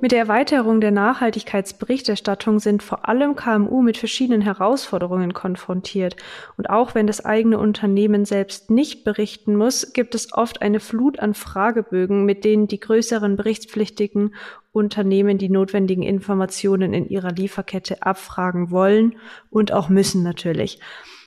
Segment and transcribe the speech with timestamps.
[0.00, 6.14] Mit der Erweiterung der Nachhaltigkeitsberichterstattung sind vor allem KMU mit verschiedenen Herausforderungen konfrontiert.
[6.56, 11.18] Und auch wenn das eigene Unternehmen selbst nicht berichten muss, gibt es oft eine Flut
[11.18, 14.34] an Fragebögen, mit denen die größeren berichtspflichtigen
[14.70, 19.16] Unternehmen die notwendigen Informationen in ihrer Lieferkette abfragen wollen
[19.50, 20.78] und auch müssen natürlich.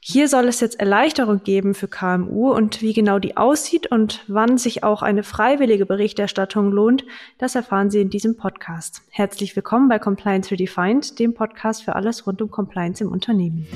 [0.03, 4.57] Hier soll es jetzt Erleichterung geben für KMU und wie genau die aussieht und wann
[4.57, 7.05] sich auch eine freiwillige Berichterstattung lohnt,
[7.37, 9.03] das erfahren Sie in diesem Podcast.
[9.11, 13.67] Herzlich willkommen bei Compliance Redefined, dem Podcast für alles rund um Compliance im Unternehmen.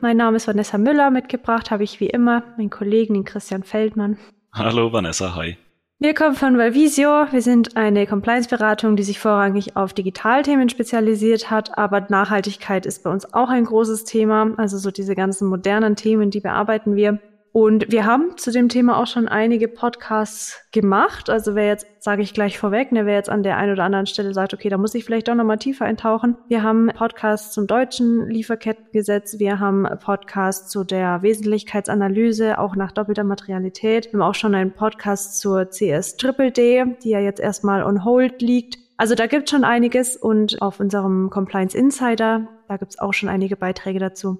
[0.00, 1.10] Mein Name ist Vanessa Müller.
[1.10, 4.18] Mitgebracht habe ich wie immer meinen Kollegen, den Christian Feldmann.
[4.52, 5.56] Hallo Vanessa, hi.
[6.00, 7.26] Wir kommen von Valvisio.
[7.32, 13.10] Wir sind eine Compliance-Beratung, die sich vorrangig auf Digitalthemen spezialisiert hat, aber Nachhaltigkeit ist bei
[13.10, 14.54] uns auch ein großes Thema.
[14.58, 17.18] Also so diese ganzen modernen Themen, die bearbeiten wir.
[17.52, 21.30] Und wir haben zu dem Thema auch schon einige Podcasts gemacht.
[21.30, 24.06] Also wer jetzt, sage ich gleich vorweg, ne, wer jetzt an der einen oder anderen
[24.06, 26.36] Stelle sagt, okay, da muss ich vielleicht doch nochmal tiefer eintauchen.
[26.48, 29.38] Wir haben Podcasts zum deutschen Lieferkettengesetz.
[29.38, 34.12] Wir haben Podcasts zu der Wesentlichkeitsanalyse, auch nach doppelter Materialität.
[34.12, 38.04] Wir haben auch schon einen Podcast zur CS Triple D, die ja jetzt erstmal on
[38.04, 38.78] hold liegt.
[38.98, 43.56] Also da gibt schon einiges und auf unserem Compliance Insider, da gibt's auch schon einige
[43.56, 44.38] Beiträge dazu.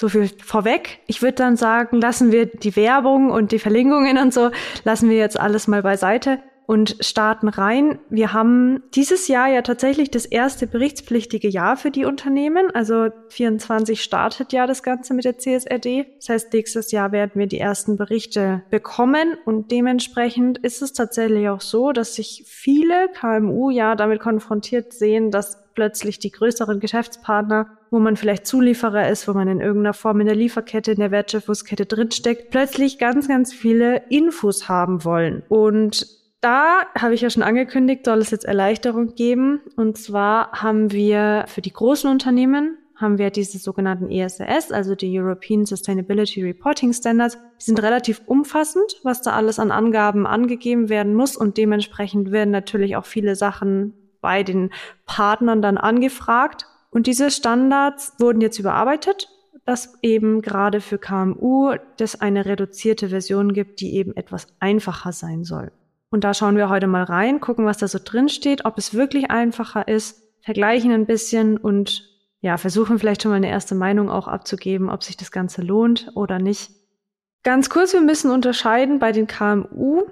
[0.00, 1.00] So viel vorweg.
[1.08, 4.50] Ich würde dann sagen, lassen wir die Werbung und die Verlinkungen und so,
[4.82, 7.98] lassen wir jetzt alles mal beiseite und starten rein.
[8.08, 12.70] Wir haben dieses Jahr ja tatsächlich das erste berichtspflichtige Jahr für die Unternehmen.
[12.74, 16.06] Also 24 startet ja das Ganze mit der CSRD.
[16.16, 21.46] Das heißt, nächstes Jahr werden wir die ersten Berichte bekommen und dementsprechend ist es tatsächlich
[21.50, 27.76] auch so, dass sich viele KMU ja damit konfrontiert sehen, dass plötzlich die größeren Geschäftspartner,
[27.90, 31.10] wo man vielleicht Zulieferer ist, wo man in irgendeiner Form in der Lieferkette, in der
[31.10, 35.42] Wertschöpfungskette drinsteckt, plötzlich ganz, ganz viele Infos haben wollen.
[35.48, 36.06] Und
[36.40, 39.60] da habe ich ja schon angekündigt, soll es jetzt Erleichterung geben.
[39.76, 45.18] Und zwar haben wir für die großen Unternehmen haben wir diese sogenannten ESRS, also die
[45.18, 47.38] European Sustainability Reporting Standards.
[47.58, 52.50] Die sind relativ umfassend, was da alles an Angaben angegeben werden muss und dementsprechend werden
[52.50, 54.70] natürlich auch viele Sachen bei den
[55.06, 56.66] Partnern dann angefragt.
[56.90, 59.28] Und diese Standards wurden jetzt überarbeitet,
[59.64, 65.44] dass eben gerade für KMU das eine reduzierte Version gibt, die eben etwas einfacher sein
[65.44, 65.70] soll.
[66.10, 68.94] Und da schauen wir heute mal rein, gucken, was da so drin steht, ob es
[68.94, 72.08] wirklich einfacher ist, vergleichen ein bisschen und
[72.40, 76.10] ja, versuchen vielleicht schon mal eine erste Meinung auch abzugeben, ob sich das Ganze lohnt
[76.14, 76.70] oder nicht.
[77.42, 80.02] Ganz kurz, wir müssen unterscheiden bei den KMU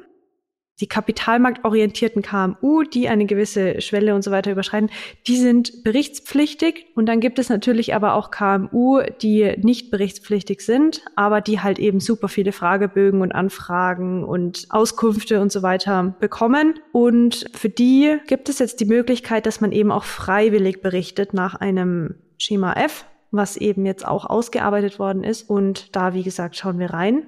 [0.80, 4.90] die kapitalmarktorientierten KMU, die eine gewisse Schwelle und so weiter überschreiten,
[5.26, 6.86] die sind berichtspflichtig.
[6.94, 11.78] Und dann gibt es natürlich aber auch KMU, die nicht berichtspflichtig sind, aber die halt
[11.78, 16.78] eben super viele Fragebögen und Anfragen und Auskünfte und so weiter bekommen.
[16.92, 21.56] Und für die gibt es jetzt die Möglichkeit, dass man eben auch freiwillig berichtet nach
[21.56, 25.50] einem Schema F, was eben jetzt auch ausgearbeitet worden ist.
[25.50, 27.26] Und da, wie gesagt, schauen wir rein.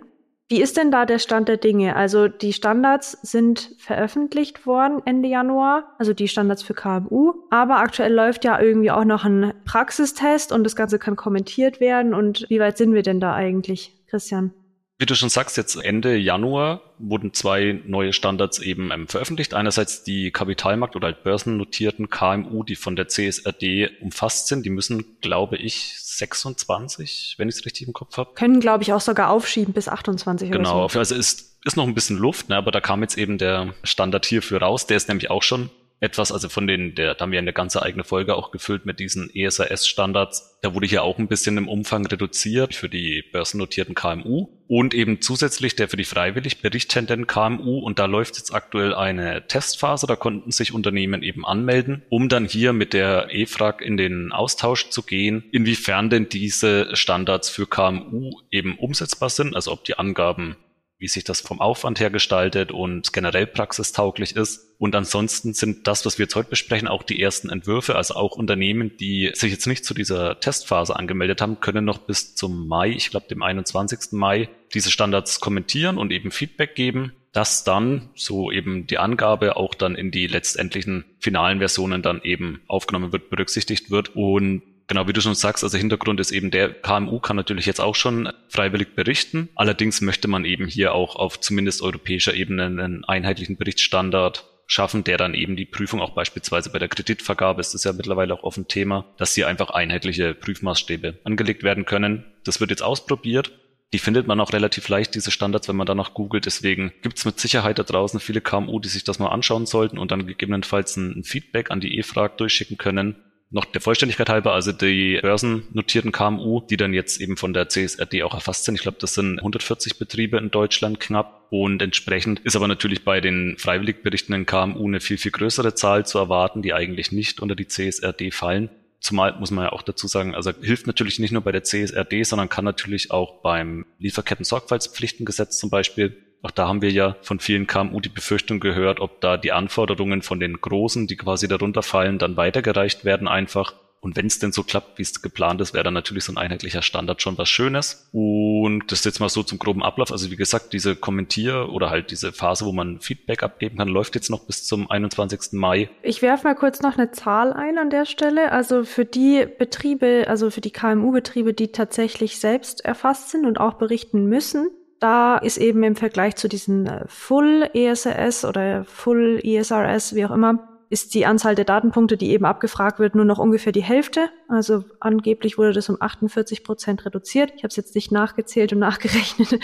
[0.50, 1.94] Wie ist denn da der Stand der Dinge?
[1.94, 7.34] Also die Standards sind veröffentlicht worden Ende Januar, also die Standards für KMU.
[7.50, 12.14] Aber aktuell läuft ja irgendwie auch noch ein Praxistest und das Ganze kann kommentiert werden.
[12.14, 14.52] Und wie weit sind wir denn da eigentlich, Christian?
[15.00, 19.54] Wie du schon sagst, jetzt Ende Januar wurden zwei neue Standards eben ähm, veröffentlicht.
[19.54, 24.66] Einerseits die Kapitalmarkt- oder halt börsennotierten KMU, die von der CSRD umfasst sind.
[24.66, 28.34] Die müssen, glaube ich, 26, wenn ich es richtig im Kopf habe.
[28.34, 30.98] Können, glaube ich, auch sogar aufschieben bis 28 genau, oder so.
[30.98, 34.26] also ist, ist noch ein bisschen Luft, ne, aber da kam jetzt eben der Standard
[34.26, 34.86] hierfür raus.
[34.86, 37.82] Der ist nämlich auch schon etwas, also von den, der, da haben wir eine ganze
[37.82, 40.58] eigene Folge auch gefüllt mit diesen ESRS-Standards.
[40.62, 45.20] Da wurde hier auch ein bisschen im Umfang reduziert für die börsennotierten KMU und eben
[45.20, 47.80] zusätzlich der für die freiwillig berichtenden KMU.
[47.80, 50.06] Und da läuft jetzt aktuell eine Testphase.
[50.06, 54.88] Da konnten sich Unternehmen eben anmelden, um dann hier mit der EFRAG in den Austausch
[54.88, 60.56] zu gehen, inwiefern denn diese Standards für KMU eben umsetzbar sind, also ob die Angaben
[61.00, 64.68] wie sich das vom Aufwand her gestaltet und generell praxistauglich ist.
[64.78, 67.96] Und ansonsten sind das, was wir jetzt heute besprechen, auch die ersten Entwürfe.
[67.96, 72.34] Also auch Unternehmen, die sich jetzt nicht zu dieser Testphase angemeldet haben, können noch bis
[72.34, 74.12] zum Mai, ich glaube dem 21.
[74.12, 79.74] Mai, diese Standards kommentieren und eben Feedback geben, dass dann so eben die Angabe auch
[79.74, 84.14] dann in die letztendlichen finalen Versionen dann eben aufgenommen wird, berücksichtigt wird.
[84.16, 87.80] Und Genau, wie du schon sagst, also Hintergrund ist eben der KMU kann natürlich jetzt
[87.80, 89.48] auch schon freiwillig berichten.
[89.54, 95.16] Allerdings möchte man eben hier auch auf zumindest europäischer Ebene einen einheitlichen Berichtsstandard schaffen, der
[95.16, 98.66] dann eben die Prüfung auch beispielsweise bei der Kreditvergabe ist das ja mittlerweile auch offen
[98.66, 102.24] Thema, dass hier einfach einheitliche Prüfmaßstäbe angelegt werden können.
[102.42, 103.52] Das wird jetzt ausprobiert
[103.92, 106.46] Die findet man auch relativ leicht, diese Standards, wenn man danach googelt.
[106.46, 110.10] Deswegen gibt's mit Sicherheit da draußen viele KMU, die sich das mal anschauen sollten und
[110.10, 113.14] dann gegebenenfalls ein, Feedback an die E-Frag durchschicken können.
[113.52, 118.22] Noch der Vollständigkeit halber, also die börsennotierten KMU, die dann jetzt eben von der CSRD
[118.22, 118.76] auch erfasst sind.
[118.76, 121.48] Ich glaube, das sind 140 Betriebe in Deutschland knapp.
[121.50, 126.06] Und entsprechend ist aber natürlich bei den freiwillig berichtenden KMU eine viel, viel größere Zahl
[126.06, 128.70] zu erwarten, die eigentlich nicht unter die CSRD fallen.
[129.00, 132.22] Zumal muss man ja auch dazu sagen, also hilft natürlich nicht nur bei der CSRD,
[132.22, 137.66] sondern kann natürlich auch beim Lieferketten-Sorgfaltspflichtengesetz zum Beispiel auch da haben wir ja von vielen
[137.66, 142.18] KMU die Befürchtung gehört, ob da die Anforderungen von den Großen, die quasi darunter fallen,
[142.18, 145.84] dann weitergereicht werden einfach und wenn es denn so klappt, wie es geplant ist, wäre
[145.84, 148.08] dann natürlich so ein einheitlicher Standard schon was Schönes.
[148.12, 150.10] Und das ist jetzt mal so zum groben Ablauf.
[150.10, 154.14] Also wie gesagt, diese Kommentier- oder halt diese Phase, wo man Feedback abgeben kann, läuft
[154.14, 155.52] jetzt noch bis zum 21.
[155.52, 155.90] Mai.
[156.02, 158.52] Ich werfe mal kurz noch eine Zahl ein an der Stelle.
[158.52, 163.74] Also für die Betriebe, also für die KMU-Betriebe, die tatsächlich selbst erfasst sind und auch
[163.74, 164.70] berichten müssen,
[165.00, 170.30] da ist eben im Vergleich zu diesen äh, Full ESRS oder Full ESRS, wie auch
[170.30, 174.28] immer, ist die Anzahl der Datenpunkte, die eben abgefragt wird, nur noch ungefähr die Hälfte.
[174.48, 177.52] Also angeblich wurde das um 48 Prozent reduziert.
[177.56, 179.58] Ich habe es jetzt nicht nachgezählt und nachgerechnet,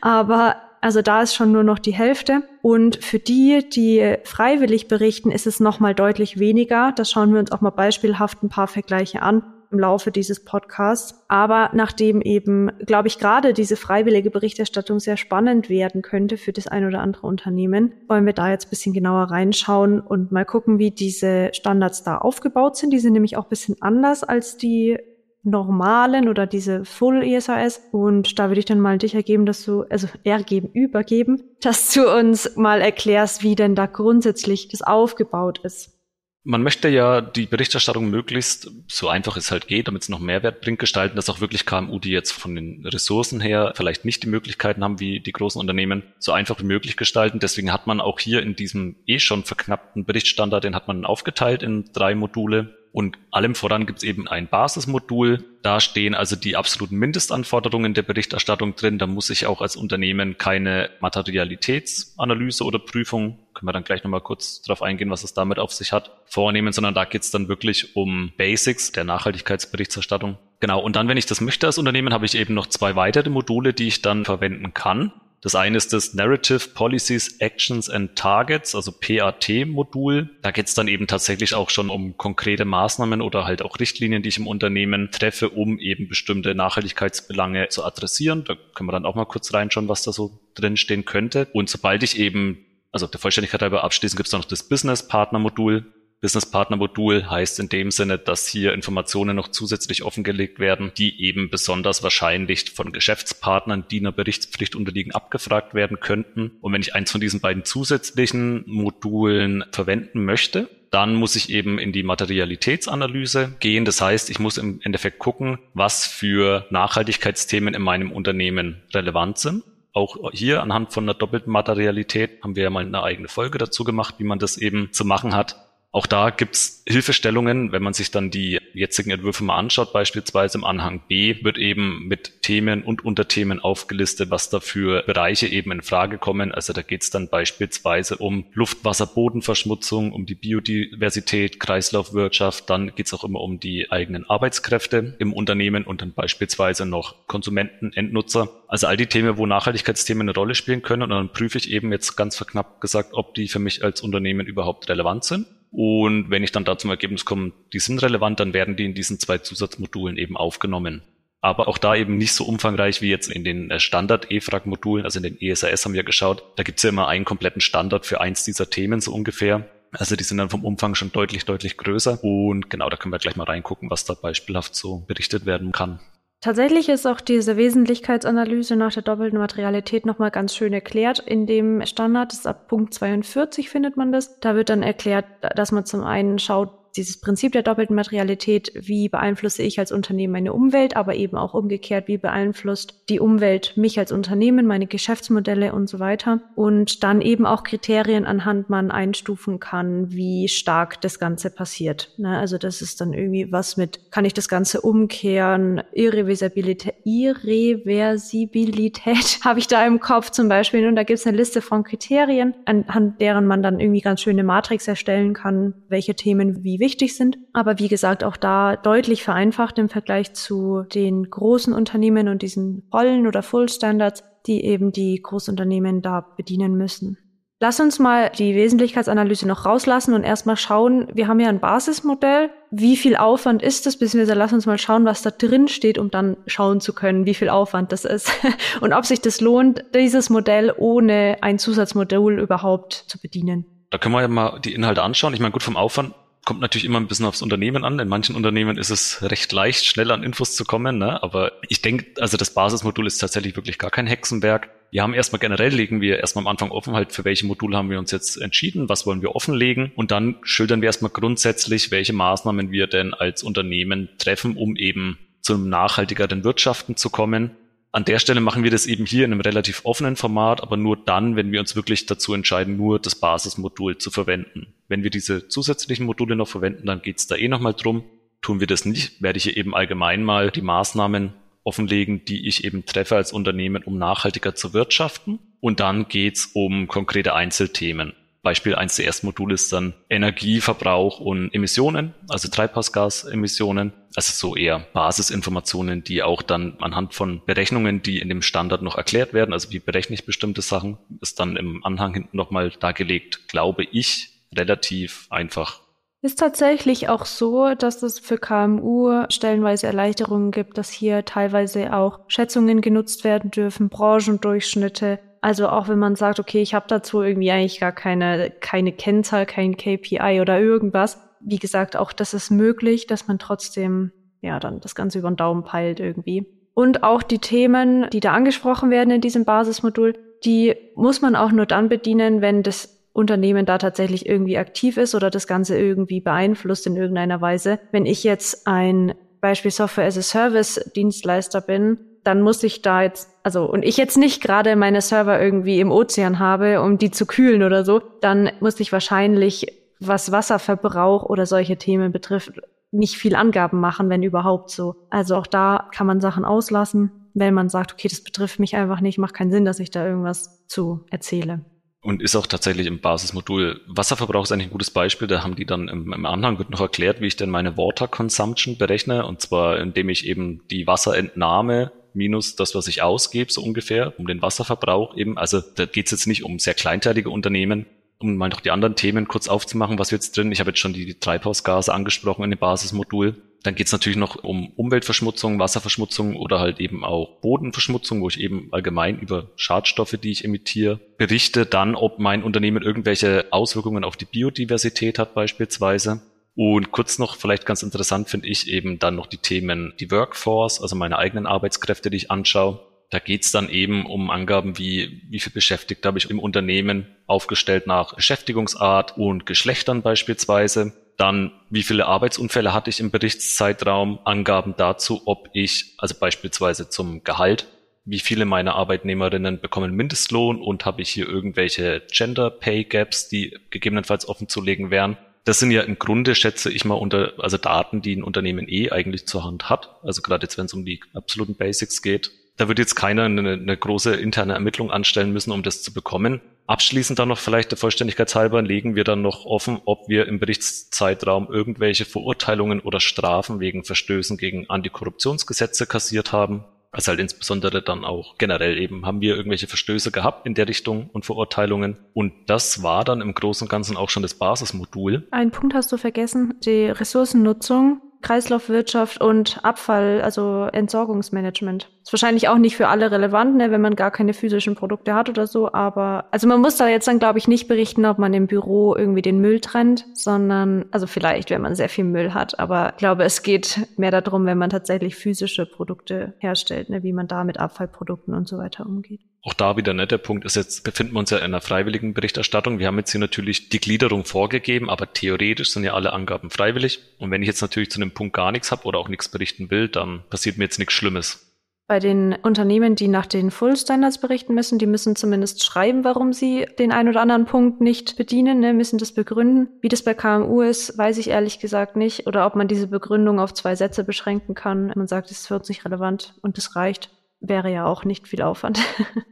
[0.00, 2.42] aber also da ist schon nur noch die Hälfte.
[2.60, 6.92] Und für die, die freiwillig berichten, ist es noch mal deutlich weniger.
[6.96, 11.24] Da schauen wir uns auch mal beispielhaft ein paar Vergleiche an im Laufe dieses Podcasts.
[11.28, 16.68] Aber nachdem eben, glaube ich, gerade diese freiwillige Berichterstattung sehr spannend werden könnte für das
[16.68, 20.78] ein oder andere Unternehmen, wollen wir da jetzt ein bisschen genauer reinschauen und mal gucken,
[20.78, 22.90] wie diese Standards da aufgebaut sind.
[22.90, 24.98] Die sind nämlich auch ein bisschen anders als die
[25.44, 27.88] normalen oder diese Full ESRS.
[27.90, 32.08] Und da würde ich dann mal dich ergeben, dass du, also ergeben, übergeben, dass du
[32.08, 36.01] uns mal erklärst, wie denn da grundsätzlich das aufgebaut ist.
[36.44, 40.60] Man möchte ja die Berichterstattung möglichst, so einfach es halt geht, damit es noch Mehrwert
[40.60, 44.28] bringt, gestalten, dass auch wirklich KMU, die jetzt von den Ressourcen her vielleicht nicht die
[44.28, 47.38] Möglichkeiten haben wie die großen Unternehmen, so einfach wie möglich gestalten.
[47.38, 51.62] Deswegen hat man auch hier in diesem eh schon verknappten Berichtsstandard, den hat man aufgeteilt
[51.62, 52.76] in drei Module.
[52.90, 55.44] Und allem voran gibt es eben ein Basismodul.
[55.62, 58.98] Da stehen also die absoluten Mindestanforderungen der Berichterstattung drin.
[58.98, 64.22] Da muss ich auch als Unternehmen keine Materialitätsanalyse oder Prüfung, können wir dann gleich nochmal
[64.22, 67.46] kurz drauf eingehen, was es damit auf sich hat, vornehmen, sondern da geht es dann
[67.46, 70.36] wirklich um Basics der Nachhaltigkeitsberichterstattung.
[70.58, 73.30] Genau, und dann, wenn ich das möchte als Unternehmen, habe ich eben noch zwei weitere
[73.30, 75.12] Module, die ich dann verwenden kann.
[75.42, 80.30] Das eine ist das Narrative Policies, Actions and Targets, also PAT-Modul.
[80.42, 84.24] Da geht es dann eben tatsächlich auch schon um konkrete Maßnahmen oder halt auch Richtlinien,
[84.24, 88.42] die ich im Unternehmen treffe, um eben bestimmte Nachhaltigkeitsbelange zu adressieren.
[88.44, 91.46] Da können wir dann auch mal kurz reinschauen, was da so drin stehen könnte.
[91.52, 95.38] Und sobald ich eben also der Vollständigkeit halber abschließend gibt es noch das Business Partner
[95.38, 95.84] Modul.
[96.20, 101.20] Business Partner Modul heißt in dem Sinne, dass hier Informationen noch zusätzlich offengelegt werden, die
[101.20, 106.52] eben besonders wahrscheinlich von Geschäftspartnern, die einer Berichtspflicht unterliegen, abgefragt werden könnten.
[106.60, 111.78] Und wenn ich eins von diesen beiden zusätzlichen Modulen verwenden möchte, dann muss ich eben
[111.78, 113.84] in die Materialitätsanalyse gehen.
[113.84, 119.64] Das heißt, ich muss im Endeffekt gucken, was für Nachhaltigkeitsthemen in meinem Unternehmen relevant sind
[119.92, 123.84] auch hier anhand von einer doppelten Materialität haben wir ja mal eine eigene Folge dazu
[123.84, 125.61] gemacht, wie man das eben zu machen hat.
[125.94, 130.64] Auch da gibt's Hilfestellungen, wenn man sich dann die jetzigen Entwürfe mal anschaut, beispielsweise im
[130.64, 136.16] Anhang B wird eben mit Themen und Unterthemen aufgelistet, was dafür Bereiche eben in Frage
[136.16, 136.50] kommen.
[136.50, 143.12] Also da geht's dann beispielsweise um Luft, Wasser, Bodenverschmutzung, um die Biodiversität, Kreislaufwirtschaft, dann geht's
[143.12, 148.48] auch immer um die eigenen Arbeitskräfte im Unternehmen und dann beispielsweise noch Konsumenten, Endnutzer.
[148.66, 151.92] Also all die Themen, wo Nachhaltigkeitsthemen eine Rolle spielen können und dann prüfe ich eben
[151.92, 155.46] jetzt ganz verknappt gesagt, ob die für mich als Unternehmen überhaupt relevant sind.
[155.72, 158.94] Und wenn ich dann da zum Ergebnis komme, die sind relevant, dann werden die in
[158.94, 161.02] diesen zwei Zusatzmodulen eben aufgenommen.
[161.40, 165.24] Aber auch da eben nicht so umfangreich wie jetzt in den äh, Standard-EFRAG-Modulen, also in
[165.24, 166.44] den ESRS haben wir geschaut.
[166.56, 169.68] Da gibt's ja immer einen kompletten Standard für eins dieser Themen so ungefähr.
[169.90, 172.22] Also die sind dann vom Umfang schon deutlich, deutlich größer.
[172.22, 175.98] Und genau, da können wir gleich mal reingucken, was da beispielhaft so berichtet werden kann.
[176.42, 181.20] Tatsächlich ist auch diese Wesentlichkeitsanalyse nach der doppelten Materialität nochmal ganz schön erklärt.
[181.20, 184.40] In dem Standard, ist ab Punkt 42 findet man das.
[184.40, 189.08] Da wird dann erklärt, dass man zum einen schaut, dieses Prinzip der doppelten Materialität, wie
[189.08, 193.96] beeinflusse ich als Unternehmen meine Umwelt, aber eben auch umgekehrt, wie beeinflusst die Umwelt mich
[193.98, 196.40] als Unternehmen, meine Geschäftsmodelle und so weiter.
[196.54, 202.10] Und dann eben auch Kriterien, anhand man einstufen kann, wie stark das Ganze passiert.
[202.18, 209.38] Ne, also das ist dann irgendwie was mit, kann ich das Ganze umkehren, Irreversibilität, Irreversibilität
[209.44, 210.86] habe ich da im Kopf zum Beispiel.
[210.86, 214.44] Und da gibt es eine Liste von Kriterien, anhand deren man dann irgendwie ganz schöne
[214.44, 217.38] Matrix erstellen kann, welche Themen wie wichtig sind.
[217.54, 222.82] Aber wie gesagt, auch da deutlich vereinfacht im Vergleich zu den großen Unternehmen und diesen
[222.90, 227.16] vollen oder Full Standards, die eben die Großunternehmen da bedienen müssen.
[227.62, 232.50] Lass uns mal die Wesentlichkeitsanalyse noch rauslassen und erstmal schauen, wir haben ja ein Basismodell.
[232.72, 233.98] Wie viel Aufwand ist das?
[233.98, 237.34] Beziehungsweise lass uns mal schauen, was da drin steht, um dann schauen zu können, wie
[237.34, 238.32] viel Aufwand das ist
[238.80, 243.64] und ob sich das lohnt, dieses Modell ohne ein Zusatzmodul überhaupt zu bedienen.
[243.90, 245.32] Da können wir ja mal die Inhalte anschauen.
[245.32, 247.98] Ich meine, gut, vom Aufwand kommt natürlich immer ein bisschen aufs Unternehmen an.
[247.98, 250.98] In manchen Unternehmen ist es recht leicht, schnell an Infos zu kommen.
[250.98, 251.22] Ne?
[251.22, 254.70] Aber ich denke, also das Basismodul ist tatsächlich wirklich gar kein Hexenwerk.
[254.90, 257.90] Wir haben erstmal generell legen wir erstmal am Anfang offen halt, für welche Module haben
[257.90, 262.12] wir uns jetzt entschieden, was wollen wir offenlegen und dann schildern wir erstmal grundsätzlich, welche
[262.12, 267.52] Maßnahmen wir denn als Unternehmen treffen, um eben zum nachhaltigeren Wirtschaften zu kommen
[267.94, 270.96] an der Stelle machen wir das eben hier in einem relativ offenen Format, aber nur
[270.96, 274.68] dann, wenn wir uns wirklich dazu entscheiden, nur das Basismodul zu verwenden.
[274.88, 278.02] Wenn wir diese zusätzlichen Module noch verwenden, dann geht es da eh nochmal drum.
[278.40, 281.34] Tun wir das nicht, werde ich hier eben allgemein mal die Maßnahmen
[281.64, 285.38] offenlegen, die ich eben treffe als Unternehmen, um nachhaltiger zu wirtschaften.
[285.60, 288.14] Und dann geht's um konkrete Einzelthemen.
[288.42, 293.92] Beispiel eins der ersten Module ist dann Energieverbrauch und Emissionen, also Treibhausgasemissionen.
[294.14, 298.96] Also so eher Basisinformationen, die auch dann anhand von Berechnungen, die in dem Standard noch
[298.98, 303.48] erklärt werden, also wie berechne ich bestimmte Sachen, ist dann im Anhang hinten nochmal dargelegt,
[303.48, 305.80] glaube ich, relativ einfach.
[306.24, 312.20] Ist tatsächlich auch so, dass es für KMU stellenweise Erleichterungen gibt, dass hier teilweise auch
[312.28, 317.50] Schätzungen genutzt werden dürfen, Branchendurchschnitte, also auch wenn man sagt, okay, ich habe dazu irgendwie
[317.50, 321.20] eigentlich gar keine, keine Kennzahl, kein KPI oder irgendwas.
[321.40, 325.36] Wie gesagt, auch das ist möglich, dass man trotzdem ja dann das Ganze über den
[325.36, 326.46] Daumen peilt irgendwie.
[326.74, 331.50] Und auch die Themen, die da angesprochen werden in diesem Basismodul, die muss man auch
[331.50, 336.20] nur dann bedienen, wenn das Unternehmen da tatsächlich irgendwie aktiv ist oder das Ganze irgendwie
[336.20, 337.80] beeinflusst in irgendeiner Weise.
[337.90, 343.02] Wenn ich jetzt ein Beispiel Software as a Service Dienstleister bin, dann muss ich da
[343.02, 347.10] jetzt, also und ich jetzt nicht gerade meine Server irgendwie im Ozean habe, um die
[347.10, 349.66] zu kühlen oder so, dann muss ich wahrscheinlich,
[350.00, 352.52] was Wasserverbrauch oder solche Themen betrifft,
[352.90, 354.94] nicht viel Angaben machen, wenn überhaupt so.
[355.10, 359.00] Also auch da kann man Sachen auslassen, wenn man sagt, okay, das betrifft mich einfach
[359.00, 361.64] nicht, macht keinen Sinn, dass ich da irgendwas zu erzähle.
[362.04, 363.80] Und ist auch tatsächlich im Basismodul.
[363.86, 365.28] Wasserverbrauch ist eigentlich ein gutes Beispiel.
[365.28, 368.08] Da haben die dann im, im Anhang wird noch erklärt, wie ich denn meine Water
[368.08, 369.24] Consumption berechne.
[369.24, 374.26] Und zwar, indem ich eben die Wasserentnahme minus das, was ich ausgebe, so ungefähr, um
[374.26, 375.38] den Wasserverbrauch eben.
[375.38, 377.86] Also da geht es jetzt nicht um sehr kleinteilige Unternehmen,
[378.18, 380.52] um mal noch die anderen Themen kurz aufzumachen, was wir jetzt drin.
[380.52, 383.36] Ich habe jetzt schon die Treibhausgase angesprochen in dem Basismodul.
[383.62, 388.40] Dann geht es natürlich noch um Umweltverschmutzung, Wasserverschmutzung oder halt eben auch Bodenverschmutzung, wo ich
[388.40, 391.64] eben allgemein über Schadstoffe, die ich emittiere, berichte.
[391.64, 396.22] Dann, ob mein Unternehmen irgendwelche Auswirkungen auf die Biodiversität hat beispielsweise.
[396.54, 400.82] Und kurz noch, vielleicht ganz interessant finde ich eben dann noch die Themen, die Workforce,
[400.82, 402.80] also meine eigenen Arbeitskräfte, die ich anschaue.
[403.10, 407.86] Da geht's dann eben um Angaben wie, wie viel Beschäftigte habe ich im Unternehmen aufgestellt
[407.86, 410.94] nach Beschäftigungsart und Geschlechtern beispielsweise.
[411.18, 414.18] Dann, wie viele Arbeitsunfälle hatte ich im Berichtszeitraum?
[414.24, 417.66] Angaben dazu, ob ich, also beispielsweise zum Gehalt,
[418.04, 423.58] wie viele meiner Arbeitnehmerinnen bekommen Mindestlohn und habe ich hier irgendwelche Gender Pay Gaps, die
[423.70, 428.14] gegebenenfalls offenzulegen wären das sind ja im Grunde, schätze ich mal, unter, also Daten, die
[428.14, 429.96] ein Unternehmen eh eigentlich zur Hand hat.
[430.02, 432.30] Also gerade jetzt, wenn es um die absoluten Basics geht.
[432.58, 436.40] Da wird jetzt keiner eine, eine große interne Ermittlung anstellen müssen, um das zu bekommen.
[436.66, 440.38] Abschließend dann noch vielleicht der Vollständigkeit halber legen wir dann noch offen, ob wir im
[440.38, 446.64] Berichtszeitraum irgendwelche Verurteilungen oder Strafen wegen Verstößen gegen Antikorruptionsgesetze kassiert haben.
[446.92, 451.08] Also halt insbesondere dann auch generell eben haben wir irgendwelche Verstöße gehabt in der Richtung
[451.12, 451.96] und Verurteilungen.
[452.12, 455.26] Und das war dann im Großen und Ganzen auch schon das Basismodul.
[455.30, 458.02] Ein Punkt hast du vergessen, die Ressourcennutzung.
[458.22, 461.90] Kreislaufwirtschaft und Abfall, also Entsorgungsmanagement.
[462.02, 465.28] Ist wahrscheinlich auch nicht für alle relevant, ne, wenn man gar keine physischen Produkte hat
[465.28, 468.32] oder so, aber also man muss da jetzt dann, glaube ich, nicht berichten, ob man
[468.34, 472.58] im Büro irgendwie den Müll trennt, sondern, also vielleicht, wenn man sehr viel Müll hat,
[472.58, 477.12] aber ich glaube, es geht mehr darum, wenn man tatsächlich physische Produkte herstellt, ne, wie
[477.12, 479.20] man da mit Abfallprodukten und so weiter umgeht.
[479.44, 482.14] Auch da wieder ne, der Punkt ist jetzt, befinden wir uns ja in einer freiwilligen
[482.14, 482.78] Berichterstattung.
[482.78, 487.00] Wir haben jetzt hier natürlich die Gliederung vorgegeben, aber theoretisch sind ja alle Angaben freiwillig.
[487.18, 489.68] Und wenn ich jetzt natürlich zu einem Punkt gar nichts habe oder auch nichts berichten
[489.70, 491.48] will, dann passiert mir jetzt nichts Schlimmes.
[491.88, 496.32] Bei den Unternehmen, die nach den Full Standards berichten müssen, die müssen zumindest schreiben, warum
[496.32, 499.68] sie den einen oder anderen Punkt nicht bedienen, ne, müssen das begründen.
[499.80, 502.28] Wie das bei KMU ist, weiß ich ehrlich gesagt nicht.
[502.28, 504.92] Oder ob man diese Begründung auf zwei Sätze beschränken kann.
[504.94, 507.10] Man sagt, es uns nicht relevant und das reicht.
[507.42, 508.80] Wäre ja auch nicht viel Aufwand.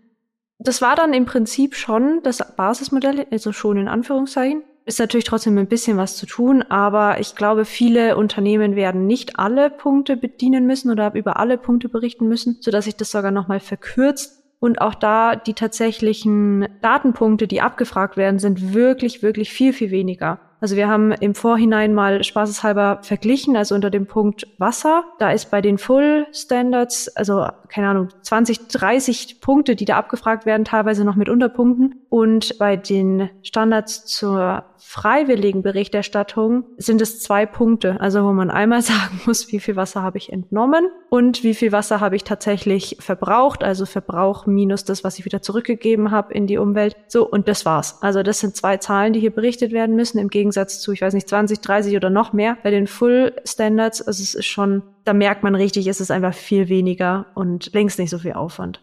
[0.59, 4.63] das war dann im Prinzip schon das Basismodell, also schon in Anführungszeichen.
[4.85, 9.39] ist natürlich trotzdem ein bisschen was zu tun, aber ich glaube, viele Unternehmen werden nicht
[9.39, 13.61] alle Punkte bedienen müssen oder über alle Punkte berichten müssen, sodass sich das sogar nochmal
[13.61, 14.39] verkürzt.
[14.59, 20.50] Und auch da die tatsächlichen Datenpunkte, die abgefragt werden, sind wirklich, wirklich viel, viel weniger.
[20.61, 25.05] Also wir haben im Vorhinein mal spaßeshalber verglichen, also unter dem Punkt Wasser.
[25.19, 30.45] Da ist bei den Full Standards, also keine Ahnung, 20, 30 Punkte, die da abgefragt
[30.45, 32.03] werden, teilweise noch mit Unterpunkten.
[32.09, 38.83] Und bei den Standards zur freiwilligen Berichterstattung sind es zwei Punkte, also wo man einmal
[38.83, 42.97] sagen muss, wie viel Wasser habe ich entnommen und wie viel Wasser habe ich tatsächlich
[42.99, 46.97] verbraucht, also Verbrauch minus das, was ich wieder zurückgegeben habe in die Umwelt.
[47.09, 48.03] So, und das war's.
[48.03, 51.15] Also das sind zwei Zahlen, die hier berichtet werden müssen, im Gegensatz zu, ich weiß
[51.15, 52.59] nicht, 20, 30 oder noch mehr.
[52.63, 56.35] Bei den Full Standards, also es ist schon, da merkt man richtig, es ist einfach
[56.35, 58.81] viel weniger und längst nicht so viel Aufwand.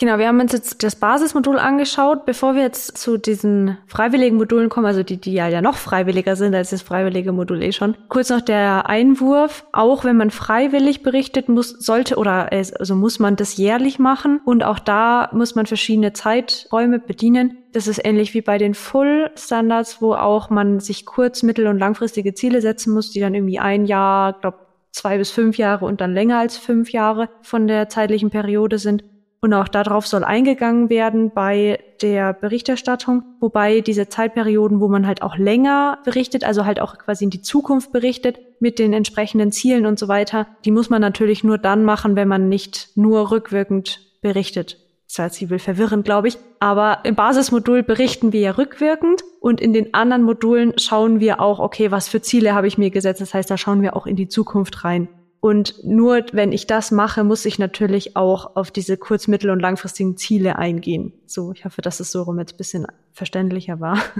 [0.00, 2.24] Genau, wir haben uns jetzt das Basismodul angeschaut.
[2.24, 6.36] Bevor wir jetzt zu diesen freiwilligen Modulen kommen, also die, die ja, ja noch freiwilliger
[6.36, 7.94] sind als das freiwillige Modul eh schon.
[8.08, 9.66] Kurz noch der Einwurf.
[9.72, 14.40] Auch wenn man freiwillig berichtet, muss, sollte oder also muss man das jährlich machen.
[14.42, 17.58] Und auch da muss man verschiedene Zeiträume bedienen.
[17.72, 21.78] Das ist ähnlich wie bei den Full Standards, wo auch man sich kurz-, mittel- und
[21.78, 24.60] langfristige Ziele setzen muss, die dann irgendwie ein Jahr, glaube
[24.92, 29.04] zwei bis fünf Jahre und dann länger als fünf Jahre von der zeitlichen Periode sind.
[29.42, 35.22] Und auch darauf soll eingegangen werden bei der Berichterstattung, wobei diese Zeitperioden, wo man halt
[35.22, 39.86] auch länger berichtet, also halt auch quasi in die Zukunft berichtet mit den entsprechenden Zielen
[39.86, 44.00] und so weiter, die muss man natürlich nur dann machen, wenn man nicht nur rückwirkend
[44.20, 44.76] berichtet.
[45.08, 46.38] Das war ziemlich verwirrend, glaube ich.
[46.60, 51.58] Aber im Basismodul berichten wir ja rückwirkend und in den anderen Modulen schauen wir auch,
[51.58, 53.22] okay, was für Ziele habe ich mir gesetzt.
[53.22, 55.08] Das heißt, da schauen wir auch in die Zukunft rein.
[55.40, 59.60] Und nur wenn ich das mache, muss ich natürlich auch auf diese kurz-, mittel- und
[59.60, 61.14] langfristigen Ziele eingehen.
[61.26, 63.98] So, ich hoffe, dass es so rum jetzt ein bisschen verständlicher war.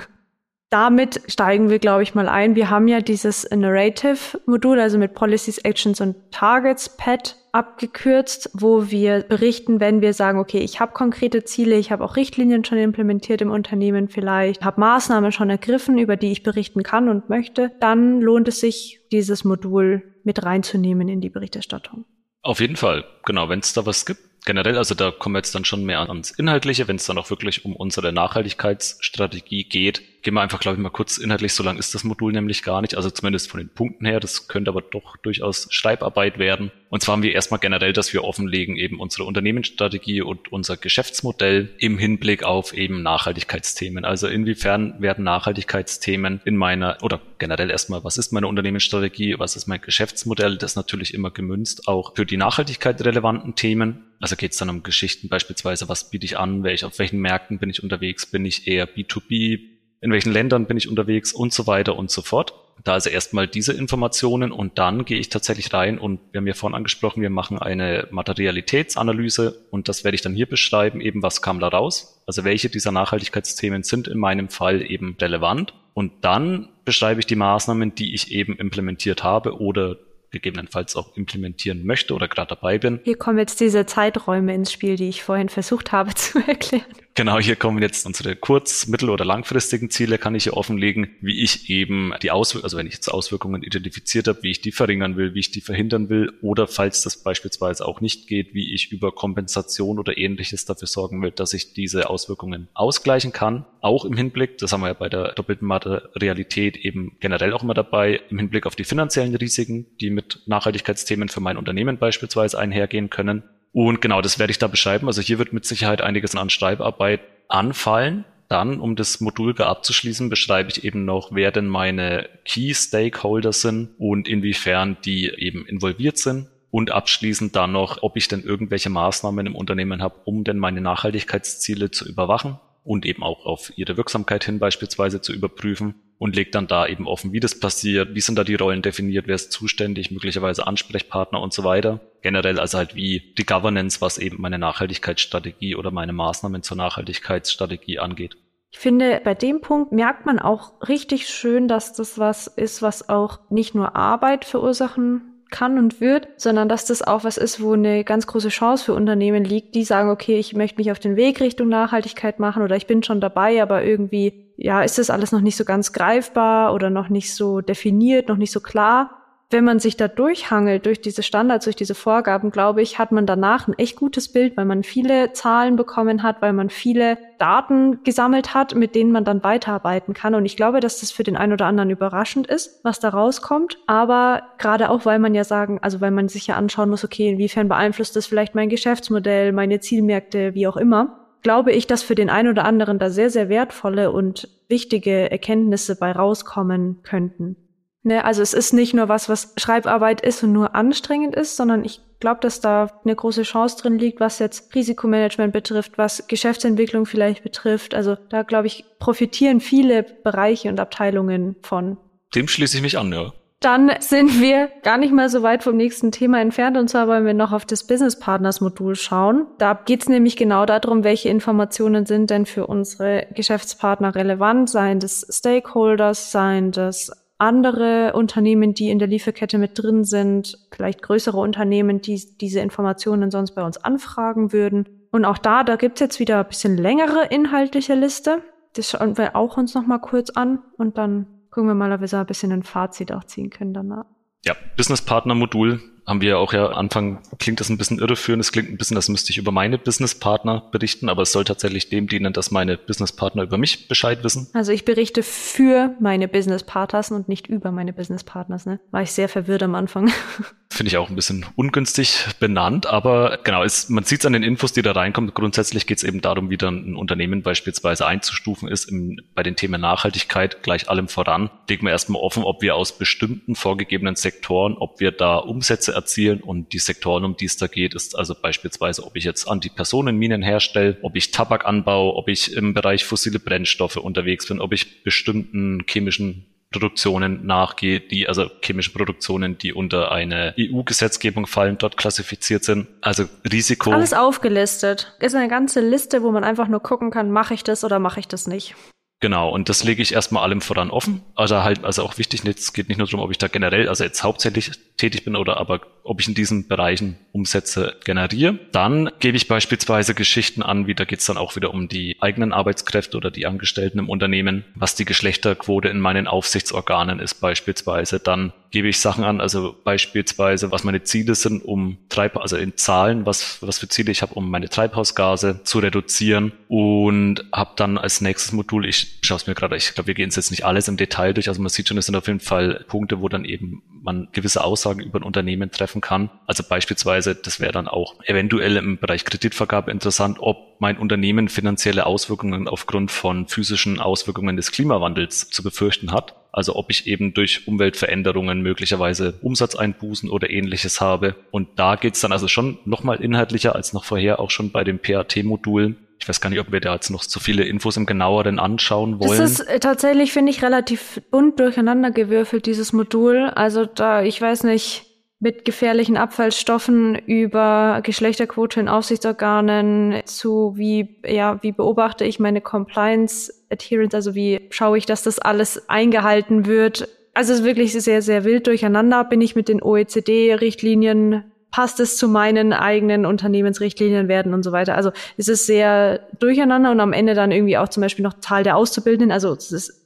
[0.71, 2.55] Damit steigen wir, glaube ich, mal ein.
[2.55, 9.25] Wir haben ja dieses Narrative-Modul, also mit Policies, Actions und Targets, PET, abgekürzt, wo wir
[9.25, 13.43] berichten, wenn wir sagen, okay, ich habe konkrete Ziele, ich habe auch Richtlinien schon implementiert
[13.43, 18.21] im Unternehmen vielleicht, habe Maßnahmen schon ergriffen, über die ich berichten kann und möchte, dann
[18.21, 22.04] lohnt es sich, dieses Modul mit reinzunehmen in die Berichterstattung.
[22.43, 24.29] Auf jeden Fall, genau, wenn es da was gibt.
[24.45, 27.31] Generell, also da kommen wir jetzt dann schon mehr ans Inhaltliche, wenn es dann auch
[27.31, 31.79] wirklich um unsere Nachhaltigkeitsstrategie geht, Gehen wir einfach, glaube ich, mal kurz inhaltlich, so lang
[31.79, 34.83] ist das Modul nämlich gar nicht, also zumindest von den Punkten her, das könnte aber
[34.83, 36.71] doch durchaus Schreibarbeit werden.
[36.91, 41.71] Und zwar haben wir erstmal generell, dass wir offenlegen eben unsere Unternehmensstrategie und unser Geschäftsmodell
[41.79, 44.05] im Hinblick auf eben Nachhaltigkeitsthemen.
[44.05, 49.69] Also inwiefern werden Nachhaltigkeitsthemen in meiner, oder generell erstmal, was ist meine Unternehmensstrategie, was ist
[49.69, 54.10] mein Geschäftsmodell, das natürlich immer gemünzt auch für die Nachhaltigkeit relevanten Themen.
[54.21, 57.59] Also geht es dann um Geschichten beispielsweise, was biete ich an, welch, auf welchen Märkten
[57.59, 59.61] bin ich unterwegs, bin ich eher B2B,
[60.02, 62.54] in welchen Ländern bin ich unterwegs und so weiter und so fort.
[62.85, 66.54] Da also erstmal diese Informationen und dann gehe ich tatsächlich rein und wir haben ja
[66.54, 71.43] vorhin angesprochen, wir machen eine Materialitätsanalyse und das werde ich dann hier beschreiben, eben was
[71.43, 72.23] kam da raus.
[72.26, 77.37] Also welche dieser Nachhaltigkeitsthemen sind in meinem Fall eben relevant und dann beschreibe ich die
[77.37, 79.97] Maßnahmen, die ich eben implementiert habe oder
[80.30, 83.00] gegebenenfalls auch implementieren möchte oder gerade dabei bin.
[83.04, 86.84] Hier kommen jetzt diese Zeiträume ins Spiel, die ich vorhin versucht habe zu erklären.
[87.21, 91.43] Genau, hier kommen jetzt unsere kurz-, mittel- oder langfristigen Ziele, kann ich hier offenlegen, wie
[91.43, 95.19] ich eben die Auswirkungen, also wenn ich jetzt Auswirkungen identifiziert habe, wie ich die verringern
[95.19, 98.91] will, wie ich die verhindern will oder falls das beispielsweise auch nicht geht, wie ich
[98.91, 103.67] über Kompensation oder ähnliches dafür sorgen will, dass ich diese Auswirkungen ausgleichen kann.
[103.83, 107.75] Auch im Hinblick, das haben wir ja bei der doppelten Materialität eben generell auch immer
[107.75, 113.11] dabei, im Hinblick auf die finanziellen Risiken, die mit Nachhaltigkeitsthemen für mein Unternehmen beispielsweise einhergehen
[113.11, 115.06] können und genau, das werde ich da beschreiben.
[115.06, 118.25] Also hier wird mit Sicherheit einiges an Schreibarbeit anfallen.
[118.49, 123.91] Dann, um das Modul abzuschließen, beschreibe ich eben noch, wer denn meine Key Stakeholder sind
[123.99, 126.49] und inwiefern die eben involviert sind.
[126.73, 130.80] Und abschließend dann noch, ob ich denn irgendwelche Maßnahmen im Unternehmen habe, um denn meine
[130.80, 136.54] Nachhaltigkeitsziele zu überwachen und eben auch auf ihre Wirksamkeit hin beispielsweise zu überprüfen und legt
[136.54, 139.52] dann da eben offen, wie das passiert, wie sind da die Rollen definiert, wer ist
[139.52, 142.00] zuständig, möglicherweise Ansprechpartner und so weiter.
[142.21, 148.00] Generell also halt wie die Governance, was eben meine Nachhaltigkeitsstrategie oder meine Maßnahmen zur Nachhaltigkeitsstrategie
[148.00, 148.37] angeht.
[148.71, 153.09] Ich finde, bei dem Punkt merkt man auch richtig schön, dass das was ist, was
[153.09, 157.73] auch nicht nur Arbeit verursachen kann und wird, sondern dass das auch was ist, wo
[157.73, 161.17] eine ganz große Chance für Unternehmen liegt, die sagen, okay, ich möchte mich auf den
[161.17, 165.33] Weg Richtung Nachhaltigkeit machen oder ich bin schon dabei, aber irgendwie, ja, ist das alles
[165.33, 169.21] noch nicht so ganz greifbar oder noch nicht so definiert, noch nicht so klar.
[169.53, 173.27] wenn man sich da durchhangelt, durch diese Standards, durch diese Vorgaben, glaube ich, hat man
[173.27, 178.05] danach ein echt gutes Bild, weil man viele Zahlen bekommen hat, weil man viele Daten
[178.05, 180.37] gesammelt hat, mit denen man dann weiterarbeiten kann.
[180.37, 183.79] Und ich glaube, dass das für den einen oder anderen überraschend ist, was da rauskommt.
[183.89, 187.31] Aber gerade auch, weil man ja sagen, also weil man sich ja anschauen muss, okay,
[187.31, 192.15] inwiefern beeinflusst das vielleicht mein Geschäftsmodell, meine Zielmärkte, wie auch immer, glaube ich, dass für
[192.15, 197.57] den einen oder anderen da sehr, sehr wertvolle und wichtige Erkenntnisse bei rauskommen könnten.
[198.03, 201.85] Ne, also es ist nicht nur was, was Schreibarbeit ist und nur anstrengend ist, sondern
[201.85, 207.05] ich glaube, dass da eine große Chance drin liegt, was jetzt Risikomanagement betrifft, was Geschäftsentwicklung
[207.05, 207.95] vielleicht betrifft.
[207.95, 211.99] Also da, glaube ich, profitieren viele Bereiche und Abteilungen von.
[212.35, 213.33] Dem schließe ich mich an, ja.
[213.61, 217.27] Dann sind wir gar nicht mal so weit vom nächsten Thema entfernt und zwar wollen
[217.27, 219.47] wir noch auf das Business Partners Modul schauen.
[219.59, 224.99] Da geht es nämlich genau darum, welche Informationen sind denn für unsere Geschäftspartner relevant, seien
[224.99, 231.39] das Stakeholders, seien das andere Unternehmen, die in der Lieferkette mit drin sind, vielleicht größere
[231.39, 234.89] Unternehmen, die diese Informationen sonst bei uns anfragen würden.
[235.11, 238.43] Und auch da, da gibt's jetzt wieder ein bisschen längere inhaltliche Liste.
[238.75, 242.00] Das schauen wir auch uns noch mal kurz an und dann gucken wir mal, ob
[242.00, 244.06] wir so ein bisschen ein Fazit auch ziehen können danach.
[244.45, 248.41] Ja, Business Partner Modul haben wir ja auch ja Anfang, klingt das ein bisschen irreführend,
[248.41, 251.89] es klingt ein bisschen, als müsste ich über meine Businesspartner berichten, aber es soll tatsächlich
[251.89, 254.49] dem dienen, dass meine Businesspartner über mich Bescheid wissen.
[254.52, 258.80] Also ich berichte für meine Businesspartners und nicht über meine Businesspartners, ne?
[258.91, 260.10] War ich sehr verwirrt am Anfang.
[260.73, 264.45] Finde ich auch ein bisschen ungünstig benannt, aber genau, es, man sieht es an den
[264.45, 265.35] Infos, die da reinkommen.
[265.35, 269.56] Grundsätzlich geht es eben darum, wie dann ein Unternehmen beispielsweise einzustufen ist im, bei den
[269.56, 271.50] Themen Nachhaltigkeit, gleich allem voran.
[271.69, 276.41] Legen wir erstmal offen, ob wir aus bestimmten vorgegebenen Sektoren, ob wir da Umsätze erzielen
[276.41, 280.41] und die Sektoren, um die es da geht, ist also beispielsweise, ob ich jetzt Antipersonenminen
[280.41, 285.02] herstelle, ob ich Tabak anbaue, ob ich im Bereich fossile Brennstoffe unterwegs bin, ob ich
[285.02, 292.63] bestimmten chemischen Produktionen nachgehe, die, also chemische Produktionen, die unter eine EU-Gesetzgebung fallen, dort klassifiziert
[292.63, 292.87] sind.
[293.00, 293.91] Also Risiko.
[293.91, 295.17] Alles aufgelistet.
[295.19, 298.21] Ist eine ganze Liste, wo man einfach nur gucken kann, mache ich das oder mache
[298.21, 298.76] ich das nicht.
[299.23, 301.21] Genau, und das lege ich erstmal allem voran offen.
[301.35, 304.02] Also halt, also auch wichtig, es geht nicht nur darum, ob ich da generell, also
[304.02, 308.59] jetzt hauptsächlich tätig bin oder aber ob ich in diesen Bereichen Umsätze generiere.
[308.73, 312.17] Dann gebe ich beispielsweise Geschichten an, wie da geht es dann auch wieder um die
[312.21, 318.21] eigenen Arbeitskräfte oder die Angestellten im Unternehmen, was die Geschlechterquote in meinen Aufsichtsorganen ist beispielsweise.
[318.21, 322.76] Dann gebe ich Sachen an, also beispielsweise, was meine Ziele sind, um Treib also in
[322.76, 327.99] Zahlen, was, was für Ziele ich habe, um meine Treibhausgase zu reduzieren und habe dann
[327.99, 330.65] als nächstes Modul, ich schaue es mir gerade, ich glaube, wir gehen es jetzt nicht
[330.65, 333.28] alles im Detail durch, also man sieht schon, es sind auf jeden Fall Punkte, wo
[333.28, 336.30] dann eben man gewisse Aussagen über ein Unternehmen treffen kann.
[336.47, 342.06] Also beispielsweise, das wäre dann auch eventuell im Bereich Kreditvergabe interessant, ob mein Unternehmen finanzielle
[342.06, 346.40] Auswirkungen aufgrund von physischen Auswirkungen des Klimawandels zu befürchten hat.
[346.52, 351.36] Also ob ich eben durch Umweltveränderungen möglicherweise Umsatzeinbußen oder ähnliches habe.
[351.50, 354.99] Und da geht's dann also schon nochmal inhaltlicher als noch vorher auch schon bei den
[354.99, 355.97] PAT-Modulen.
[356.21, 359.21] Ich weiß gar nicht, ob wir da jetzt noch zu viele Infos im genaueren anschauen
[359.21, 359.39] wollen.
[359.39, 363.50] Das ist äh, tatsächlich, finde ich, relativ bunt durcheinander gewürfelt, dieses Modul.
[363.54, 365.06] Also da, ich weiß nicht,
[365.41, 373.53] mit gefährlichen Abfallstoffen über Geschlechterquote in Aufsichtsorganen zu wie, ja, wie beobachte ich meine Compliance
[373.71, 377.09] Adherence, also wie schaue ich, dass das alles eingehalten wird.
[377.33, 379.25] Also es ist wirklich sehr, sehr wild durcheinander.
[379.25, 384.97] Bin ich mit den OECD-Richtlinien passt es zu meinen eigenen Unternehmensrichtlinien werden und so weiter.
[384.97, 388.65] Also es ist sehr durcheinander und am Ende dann irgendwie auch zum Beispiel noch Zahl
[388.65, 389.31] der Auszubildenden.
[389.31, 390.00] Also es ist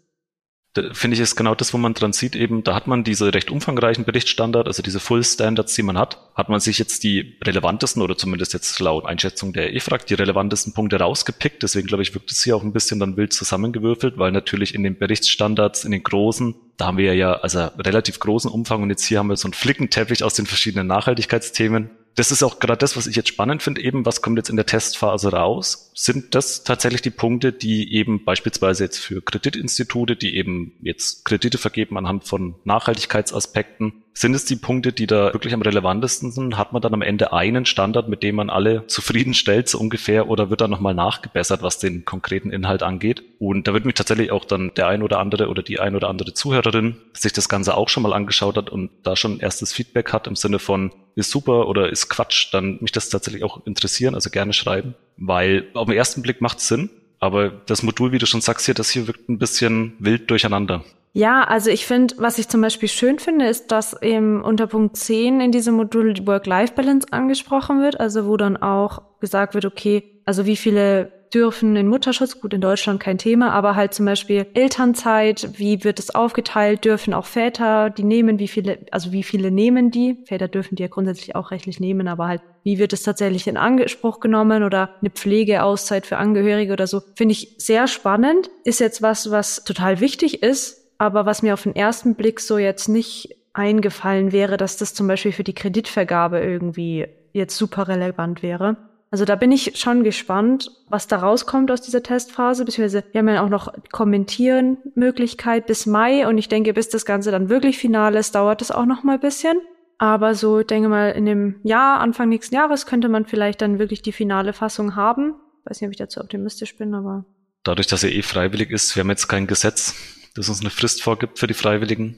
[0.92, 3.50] finde ich, ist genau das, wo man dran sieht, eben, da hat man diese recht
[3.50, 8.02] umfangreichen Berichtsstandards, also diese Full Standards, die man hat, hat man sich jetzt die relevantesten
[8.02, 11.62] oder zumindest jetzt laut Einschätzung der EFRAG die relevantesten Punkte rausgepickt.
[11.62, 14.82] Deswegen glaube ich, wirkt es hier auch ein bisschen dann wild zusammengewürfelt, weil natürlich in
[14.82, 19.04] den Berichtsstandards, in den großen, da haben wir ja also relativ großen Umfang und jetzt
[19.04, 22.96] hier haben wir so einen Flickenteppich aus den verschiedenen Nachhaltigkeitsthemen das ist auch gerade das,
[22.96, 25.90] was ich jetzt spannend finde, eben, was kommt jetzt in der Testphase raus?
[25.94, 31.59] Sind das tatsächlich die Punkte, die eben beispielsweise jetzt für Kreditinstitute, die eben jetzt Kredite
[31.59, 36.57] vergeben anhand von Nachhaltigkeitsaspekten, sind es die Punkte, die da wirklich am relevantesten sind?
[36.57, 40.50] Hat man dann am Ende einen Standard, mit dem man alle zufriedenstellt, so ungefähr, oder
[40.50, 43.24] wird da nochmal nachgebessert, was den konkreten Inhalt angeht?
[43.40, 46.09] Und da wird mich tatsächlich auch dann der ein oder andere oder die ein oder
[46.09, 50.12] andere Zuhörerin sich das Ganze auch schon mal angeschaut hat und da schon erstes Feedback
[50.12, 54.14] hat im Sinne von, ist super oder ist Quatsch, dann mich das tatsächlich auch interessieren,
[54.14, 58.18] also gerne schreiben, weil auf den ersten Blick macht es Sinn, aber das Modul, wie
[58.18, 60.85] du schon sagst hier, das hier wirkt ein bisschen wild durcheinander.
[61.16, 64.96] Ja, also ich finde, was ich zum Beispiel schön finde, ist, dass eben unter Punkt
[64.96, 70.03] 10 in diesem Modul die Work-Life-Balance angesprochen wird, also wo dann auch gesagt wird, okay,
[70.24, 74.46] also wie viele dürfen in Mutterschutz, gut in Deutschland kein Thema, aber halt zum Beispiel
[74.55, 79.53] Elternzeit, wie wird es aufgeteilt, dürfen auch Väter die nehmen, wie viele, also wie viele
[79.53, 80.18] nehmen die?
[80.27, 83.57] Väter dürfen die ja grundsätzlich auch rechtlich nehmen, aber halt, wie wird es tatsächlich in
[83.57, 88.50] Anspruch genommen oder eine Pflegeauszeit für Angehörige oder so, finde ich sehr spannend.
[88.64, 92.59] Ist jetzt was, was total wichtig ist, aber was mir auf den ersten Blick so
[92.59, 98.42] jetzt nicht eingefallen wäre, dass das zum Beispiel für die Kreditvergabe irgendwie jetzt super relevant
[98.42, 98.76] wäre.
[99.11, 103.28] Also da bin ich schon gespannt, was da rauskommt aus dieser Testphase, beziehungsweise wir haben
[103.28, 107.78] ja auch noch kommentieren Möglichkeit bis Mai und ich denke, bis das Ganze dann wirklich
[107.78, 109.61] final ist, dauert es auch noch mal ein bisschen.
[109.98, 114.02] Aber so, denke mal, in dem Jahr, Anfang nächsten Jahres könnte man vielleicht dann wirklich
[114.02, 115.35] die finale Fassung haben.
[115.61, 117.24] Ich weiß nicht, ob ich dazu optimistisch bin, aber.
[117.62, 119.94] Dadurch, dass er eh freiwillig ist, wir haben jetzt kein Gesetz,
[120.35, 122.16] das uns eine Frist vorgibt für die Freiwilligen.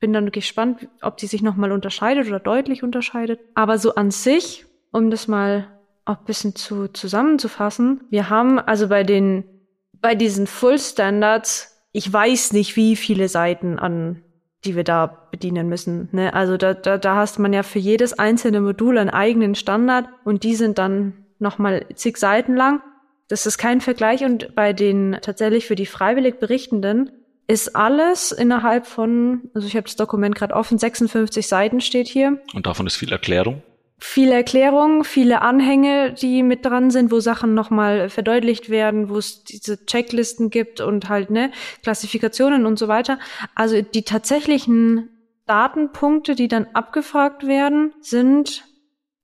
[0.00, 3.40] Bin dann gespannt, ob die sich nochmal unterscheidet oder deutlich unterscheidet.
[3.54, 5.68] Aber so an sich, um das mal
[6.04, 8.02] auch ein bisschen zu zusammenzufassen.
[8.10, 9.44] Wir haben also bei den,
[10.00, 14.22] bei diesen Full Standards, ich weiß nicht, wie viele Seiten an,
[14.64, 16.08] die wir da bedienen müssen.
[16.12, 16.34] Ne?
[16.34, 20.42] Also da, da, da hast man ja für jedes einzelne Modul einen eigenen Standard und
[20.42, 22.82] die sind dann nochmal zig Seiten lang.
[23.28, 27.10] Das ist kein Vergleich und bei den tatsächlich für die freiwillig Berichtenden
[27.48, 32.40] ist alles innerhalb von, also ich habe das Dokument gerade offen, 56 Seiten steht hier.
[32.54, 33.62] Und davon ist viel Erklärung
[34.02, 39.44] viele Erklärungen, viele Anhänge, die mit dran sind, wo Sachen nochmal verdeutlicht werden, wo es
[39.44, 41.52] diese Checklisten gibt und halt, ne,
[41.84, 43.20] Klassifikationen und so weiter.
[43.54, 45.08] Also die tatsächlichen
[45.46, 48.64] Datenpunkte, die dann abgefragt werden, sind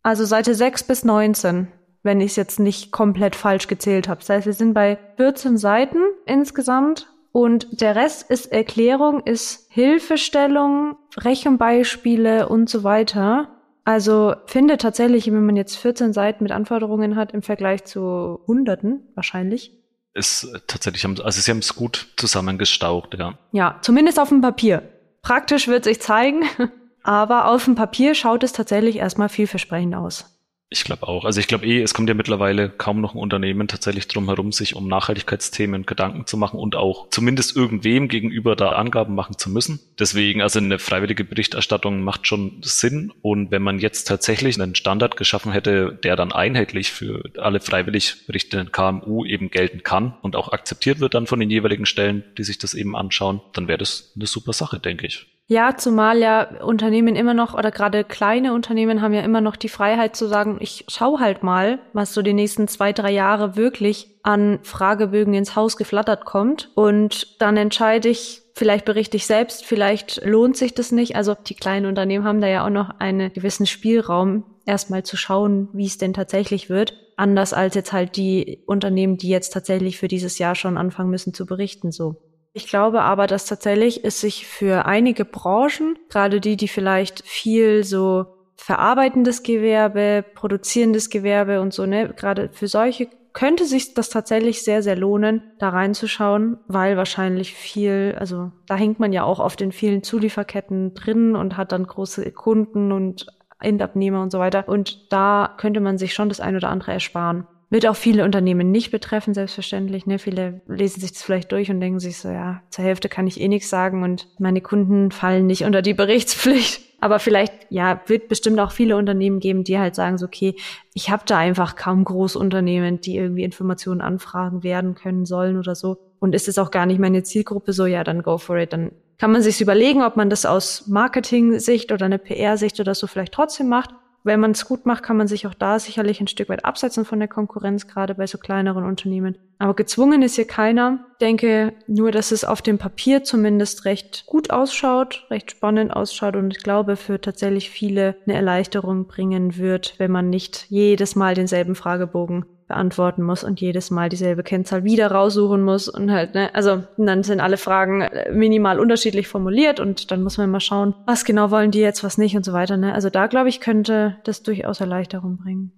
[0.04, 1.68] also Seite 6 bis 19,
[2.04, 4.20] wenn ich es jetzt nicht komplett falsch gezählt habe.
[4.20, 10.96] Das heißt, wir sind bei 14 Seiten insgesamt und der Rest ist Erklärung, ist Hilfestellung,
[11.18, 13.48] Rechenbeispiele und so weiter.
[13.85, 19.03] Also finde tatsächlich, wenn man jetzt 14 Seiten mit Anforderungen hat im Vergleich zu Hunderten
[19.14, 19.70] wahrscheinlich.
[20.14, 23.38] Ist äh, tatsächlich, also sie haben es gut zusammengestaucht, ja.
[23.53, 24.83] Ja, zumindest auf dem Papier.
[25.22, 26.42] Praktisch wird sich zeigen,
[27.05, 30.38] aber auf dem Papier schaut es tatsächlich erstmal vielversprechend aus.
[30.70, 31.24] Ich glaube auch.
[31.24, 34.52] Also ich glaube eh, es kommt ja mittlerweile kaum noch ein Unternehmen tatsächlich drum herum,
[34.52, 39.48] sich um Nachhaltigkeitsthemen Gedanken zu machen und auch zumindest irgendwem gegenüber da Angaben machen zu
[39.48, 39.81] müssen.
[39.98, 43.14] Deswegen, also eine freiwillige Berichterstattung macht schon Sinn.
[43.22, 48.26] Und wenn man jetzt tatsächlich einen Standard geschaffen hätte, der dann einheitlich für alle freiwillig
[48.26, 52.44] berichtenden KMU eben gelten kann und auch akzeptiert wird dann von den jeweiligen Stellen, die
[52.44, 55.26] sich das eben anschauen, dann wäre das eine super Sache, denke ich.
[55.50, 59.70] Ja, zumal ja Unternehmen immer noch oder gerade kleine Unternehmen haben ja immer noch die
[59.70, 64.08] Freiheit zu sagen, ich schau halt mal, was so die nächsten zwei, drei Jahre wirklich
[64.22, 70.22] an Fragebögen ins Haus geflattert kommt und dann entscheide ich, vielleicht berichte ich selbst, vielleicht
[70.22, 71.16] lohnt sich das nicht.
[71.16, 75.70] Also die kleinen Unternehmen haben da ja auch noch einen gewissen Spielraum, erstmal zu schauen,
[75.72, 76.92] wie es denn tatsächlich wird.
[77.16, 81.32] Anders als jetzt halt die Unternehmen, die jetzt tatsächlich für dieses Jahr schon anfangen müssen
[81.32, 82.16] zu berichten, so.
[82.59, 87.85] Ich glaube aber, dass tatsächlich es sich für einige Branchen, gerade die, die vielleicht viel
[87.85, 94.64] so verarbeitendes Gewerbe, produzierendes Gewerbe und so, ne, gerade für solche könnte sich das tatsächlich
[94.64, 99.55] sehr, sehr lohnen, da reinzuschauen, weil wahrscheinlich viel, also da hängt man ja auch auf
[99.55, 103.27] den vielen Zulieferketten drin und hat dann große Kunden und
[103.61, 104.68] Endabnehmer und so weiter.
[104.68, 107.47] Und da könnte man sich schon das ein oder andere ersparen.
[107.70, 110.07] Wird auch viele Unternehmen nicht betreffen, selbstverständlich.
[110.07, 110.18] Ne?
[110.18, 113.40] Viele lesen sich das vielleicht durch und denken sich so, ja, zur Hälfte kann ich
[113.40, 116.81] eh nichts sagen und meine Kunden fallen nicht unter die Berichtspflicht.
[117.00, 120.57] Aber vielleicht, ja, wird bestimmt auch viele Unternehmen geben, die halt sagen so, okay,
[120.94, 125.98] ich habe da einfach kaum Großunternehmen, die irgendwie Informationen anfragen werden können sollen oder so.
[126.18, 128.72] Und ist es auch gar nicht meine Zielgruppe so, ja, dann go for it.
[128.72, 133.07] Dann kann man sich überlegen, ob man das aus Marketing-Sicht oder eine PR-Sicht oder so
[133.07, 133.90] vielleicht trotzdem macht
[134.24, 137.04] wenn man es gut macht, kann man sich auch da sicherlich ein Stück weit absetzen
[137.04, 139.37] von der Konkurrenz, gerade bei so kleineren Unternehmen.
[139.59, 141.07] Aber gezwungen ist hier keiner.
[141.12, 146.37] Ich denke nur, dass es auf dem Papier zumindest recht gut ausschaut, recht spannend ausschaut
[146.37, 151.35] und ich glaube, für tatsächlich viele eine Erleichterung bringen wird, wenn man nicht jedes Mal
[151.35, 156.54] denselben Fragebogen beantworten muss und jedes Mal dieselbe Kennzahl wieder raussuchen muss und halt, ne,
[156.54, 160.94] also dann sind alle Fragen äh, minimal unterschiedlich formuliert und dann muss man mal schauen,
[161.07, 162.94] was genau wollen die jetzt, was nicht und so weiter, ne.
[162.94, 165.72] Also da, glaube ich, könnte das durchaus Erleichterung bringen.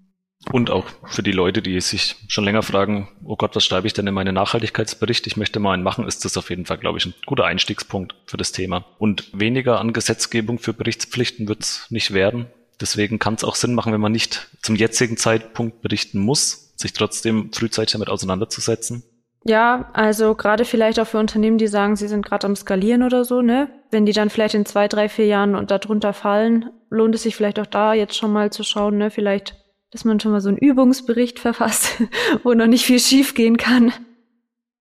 [0.53, 3.93] Und auch für die Leute, die sich schon länger fragen, oh Gott, was schreibe ich
[3.93, 5.27] denn in meinen Nachhaltigkeitsbericht?
[5.27, 8.15] Ich möchte mal einen machen, ist das auf jeden Fall, glaube ich, ein guter Einstiegspunkt
[8.25, 8.87] für das Thema.
[8.99, 12.47] Und weniger an Gesetzgebung für Berichtspflichten wird es nicht werden.
[12.81, 16.93] Deswegen kann es auch Sinn machen, wenn man nicht zum jetzigen Zeitpunkt berichten muss, sich
[16.93, 19.05] trotzdem frühzeitig damit auseinanderzusetzen?
[19.45, 23.25] Ja, also gerade vielleicht auch für Unternehmen, die sagen, sie sind gerade am Skalieren oder
[23.25, 23.71] so, ne?
[23.91, 27.37] Wenn die dann vielleicht in zwei, drei, vier Jahren und darunter fallen, lohnt es sich
[27.37, 29.11] vielleicht auch da jetzt schon mal zu schauen, ne?
[29.11, 29.57] Vielleicht
[29.91, 32.03] dass man schon mal so einen Übungsbericht verfasst,
[32.43, 33.93] wo noch nicht viel schief gehen kann.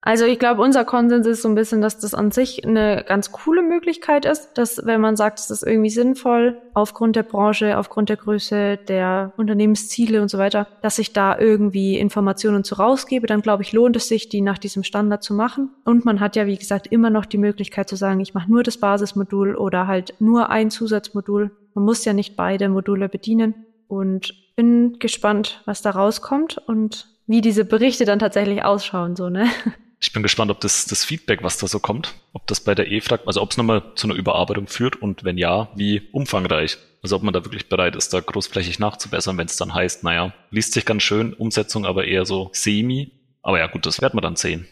[0.04, 3.30] Also ich glaube, unser Konsens ist so ein bisschen, dass das an sich eine ganz
[3.30, 8.08] coole Möglichkeit ist, dass wenn man sagt, es ist irgendwie sinnvoll, aufgrund der Branche, aufgrund
[8.08, 13.42] der Größe der Unternehmensziele und so weiter, dass ich da irgendwie Informationen zu rausgebe, dann
[13.42, 15.70] glaube ich, lohnt es sich, die nach diesem Standard zu machen.
[15.84, 18.64] Und man hat ja, wie gesagt, immer noch die Möglichkeit zu sagen, ich mache nur
[18.64, 21.52] das Basismodul oder halt nur ein Zusatzmodul.
[21.74, 23.54] Man muss ja nicht beide Module bedienen.
[23.86, 29.46] Und bin gespannt, was da rauskommt und wie diese Berichte dann tatsächlich ausschauen, so, ne?
[30.02, 32.90] Ich bin gespannt, ob das, das Feedback, was da so kommt, ob das bei der
[32.90, 36.76] EFRAG, also ob es nochmal zu einer Überarbeitung führt und wenn ja, wie umfangreich.
[37.04, 40.34] Also ob man da wirklich bereit ist, da großflächig nachzubessern, wenn es dann heißt, naja,
[40.50, 43.12] liest sich ganz schön, Umsetzung aber eher so semi.
[43.42, 44.66] Aber ja, gut, das werden wir dann sehen.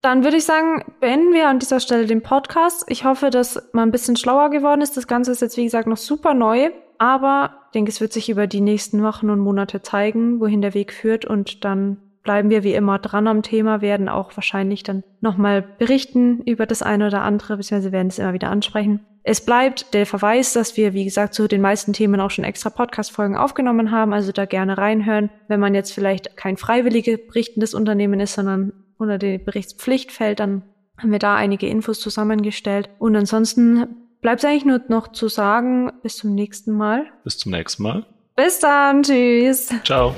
[0.00, 2.84] Dann würde ich sagen, beenden wir an dieser Stelle den Podcast.
[2.88, 4.96] Ich hoffe, dass man ein bisschen schlauer geworden ist.
[4.96, 6.70] Das Ganze ist jetzt, wie gesagt, noch super neu.
[6.98, 10.74] Aber ich denke, es wird sich über die nächsten Wochen und Monate zeigen, wohin der
[10.74, 11.24] Weg führt.
[11.24, 16.42] Und dann bleiben wir wie immer dran am Thema, werden auch wahrscheinlich dann nochmal berichten
[16.42, 19.00] über das eine oder andere, beziehungsweise werden es immer wieder ansprechen.
[19.24, 22.70] Es bleibt der Verweis, dass wir, wie gesagt, zu den meisten Themen auch schon extra
[22.70, 25.30] Podcast-Folgen aufgenommen haben, also da gerne reinhören.
[25.46, 30.62] Wenn man jetzt vielleicht kein freiwillige berichtendes Unternehmen ist, sondern unter die Berichtspflicht fällt, dann
[30.98, 32.90] haben wir da einige Infos zusammengestellt.
[32.98, 33.86] Und ansonsten
[34.20, 37.06] bleibt es eigentlich nur noch zu sagen, bis zum nächsten Mal.
[37.22, 38.06] Bis zum nächsten Mal.
[38.34, 39.72] Bis dann, tschüss.
[39.84, 40.14] Ciao.